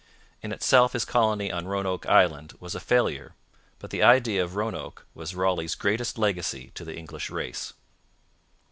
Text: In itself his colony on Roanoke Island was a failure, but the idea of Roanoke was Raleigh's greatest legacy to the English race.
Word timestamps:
In 0.41 0.51
itself 0.51 0.93
his 0.93 1.05
colony 1.05 1.51
on 1.51 1.67
Roanoke 1.67 2.07
Island 2.07 2.55
was 2.59 2.73
a 2.73 2.79
failure, 2.79 3.35
but 3.77 3.91
the 3.91 4.01
idea 4.01 4.43
of 4.43 4.55
Roanoke 4.55 5.05
was 5.13 5.35
Raleigh's 5.35 5.75
greatest 5.75 6.17
legacy 6.17 6.71
to 6.73 6.83
the 6.83 6.95
English 6.97 7.29
race. 7.29 7.73